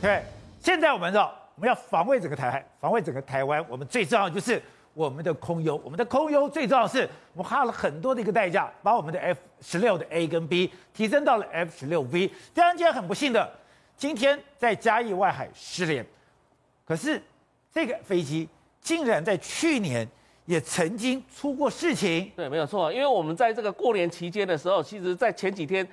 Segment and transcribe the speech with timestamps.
[0.00, 0.22] 对，
[0.60, 4.60] 现在我们知道我们要防卫整个台海，防卫整个台湾，我们最重要的就是
[4.94, 5.76] 我们的空优。
[5.84, 12.30] 我们的空优最重要的是，我们花了很多的一个代价，把我们的 F 十六的 A 跟 B 提升到了 F 十六 V。
[12.54, 13.52] 当然，今天很不幸的，
[13.96, 16.04] 今天在嘉义外海失联。
[16.86, 17.20] 可是
[17.72, 18.48] 这个飞机
[18.80, 20.08] 竟然在去年。
[20.46, 22.92] 也曾经出过事情，对，没有错。
[22.92, 25.86] 因为我们在这个过年期间的时候，其实，在前几天，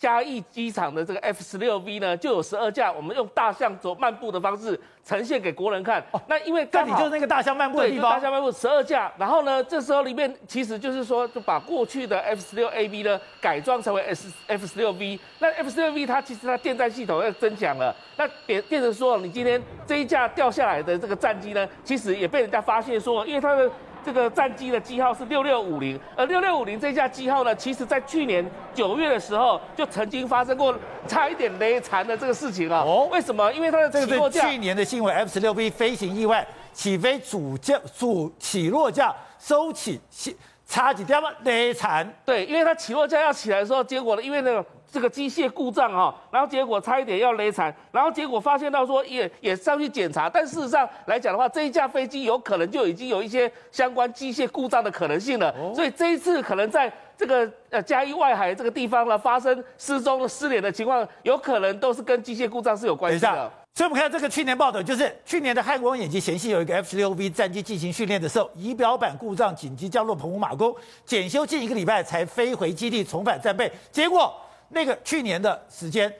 [0.00, 6.02] 嘉义机场的这个 F 十六 V 呢，就有十二架，我们用大象走漫步的方式呈现给国人看。
[6.12, 9.12] 哦，那因为刚好就是那个大象漫步的地方，大象漫步十二架。
[9.18, 15.20] 然后呢，这时候里面其实就是说，就把过去的 F 十六 AB 呢改装成为 S F 十六 V。
[15.38, 17.94] 那 F 十六 V 它其实它电站系统要增强了。
[18.16, 23.70] 那变变成说，你今天这一架掉下来的这个战机呢，其实也被人家发现说，因为它的。
[24.04, 30.74] 这个战机的机号是六六五零，而六六五零这架机号呢，其实在去年九月的时候就曾经发生过
[31.06, 32.82] 差一点雷残的这个事情啊。
[32.86, 33.52] 哦，为什么？
[33.52, 40.00] 因为它的起落架，这是去年的新闻，F 十六 B 飞行意外，起飞主降主起落架收起，
[40.70, 42.08] 差几点嘛雷残。
[42.24, 44.64] 对，因为它起落架要起来的时候，结果呢，因为那个。
[44.92, 63.52] 这个机械故障哈，然后结果差一点要雷残，然后结果发现到说也也上去检查，但事实上来讲的话，这一架飞机有可能就已经有一些相关机械故障的可能性了，所以这一次可能在这个呃嘉义外海这个地方呢发生失踪的失联的情况，有可能都是跟机械故障是有关系的。
[63.74, 70.74] 所以我们看到这个去年报道，就是去年的汉光演习前夕有一个 F 十六 V 战机进行训练的时候，仪表板故障，紧急降落澎湖马公，
[71.06, 74.34] 检修近一个礼拜才飞回基地重返战备，结果。
[74.72, 76.12] 那个去年的时间，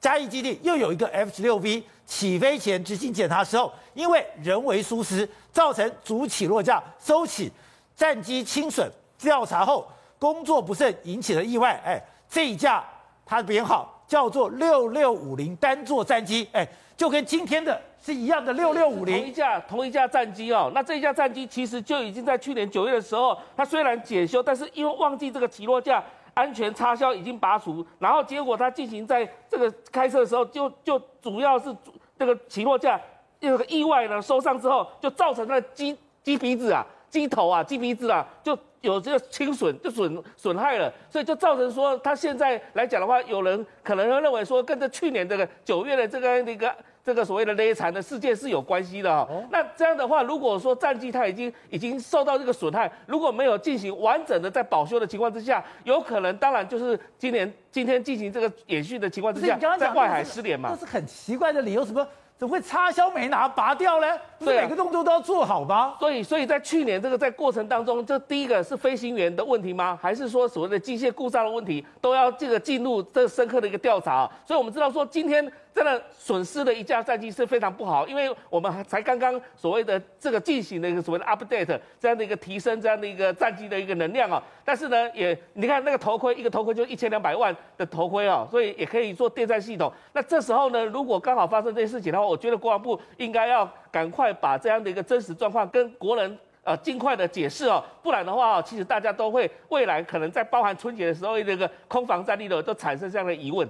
[0.00, 7.50] 嘉义基地又有一个 F 十六 V 起飞前执行检查的时候，因为人为疏失，造成主起落架收起，
[7.96, 8.88] 战机轻损。
[9.18, 9.90] 调查后
[10.20, 11.82] 工作不慎引起了意外。
[11.84, 12.84] 哎，这一架
[13.24, 20.70] 它的编号叫做六六五零单座战机，哎，就跟今天的是一样的六六五零，同一架同一架战机哦。
[20.74, 26.02] 那这一架战机其实就已经在去年九月的时候，它虽然检修，但是因为忘记这个起落架。
[26.36, 31.74] 安全插销已经拔除，然后结果它进行在这个开车的时候就，就主要是
[32.18, 33.00] 这个起落架
[33.40, 46.74] 有个意外呢受伤之后，就造成了机机鼻子啊、机头啊、机鼻子啊就有这个轻损，就损损害了，所以就造成说他现在来讲的话，有人可能会认为说跟着去年这个九月的这个那个。
[47.06, 62.04] 这个所谓的勒残的事件是有关系的哈、哦，那这样的话，如果说战绩它已经已经受到这个损害，如果没有进行完整的在保修的情况之下，有可能当然就是今年今天进行这个演训的情况之下，在外海失联嘛，这是很奇怪的理由，什么？
[62.38, 64.06] 怎么会插销没拿拔掉呢？
[64.38, 65.76] 不是每个动作都要做好吗？
[65.76, 69.98] 啊、所以，所以在去年这个在过程当中，这第一个是飞行员的问题吗？
[70.00, 74.30] 还是说所谓的机械故障的问题，都要这个进入这深刻的一个调查？
[74.44, 75.50] 所以我们知道说今天。
[75.76, 84.42] 真的损失了一架战机是非常不好，因为我们才刚刚所谓的这个进行了一个所谓的 update，这样的一个提升这样的一个战机的一个能量啊。
[84.64, 89.92] 但是呢，也你看那个头盔，一个头盔就一千两百万的头盔啊，所以也可以做电站系统。
[90.14, 103.68] 那这时候呢，如果刚好发生这些事情的话，我觉得国防部应该要赶快把这样的一个真实状况跟国人呃尽快的解释哦，不然的话，其实大家都会未来可能在包含春节的时候这个空防战力的都产生这样的疑问。